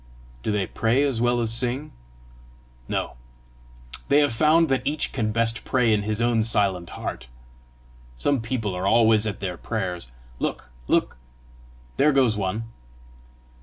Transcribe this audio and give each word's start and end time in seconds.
"Do 0.41 0.51
they 0.51 0.65
pray 0.65 1.03
as 1.03 1.21
well 1.21 1.39
as 1.41 1.53
sing?" 1.53 1.91
"No; 2.87 3.17
they 4.09 4.17
have 4.21 4.33
found 4.33 4.67
that 4.69 4.81
each 4.83 5.11
can 5.11 5.31
best 5.31 5.63
pray 5.63 5.93
in 5.93 6.01
his 6.01 6.19
own 6.19 6.41
silent 6.41 6.89
heart. 6.97 7.27
Some 8.15 8.41
people 8.41 8.73
are 8.73 8.87
always 8.87 9.27
at 9.27 9.41
their 9.41 9.57
prayers. 9.57 10.07
Look! 10.39 10.71
look! 10.87 11.17
There 11.97 12.11
goes 12.11 12.35
one!" 12.35 12.63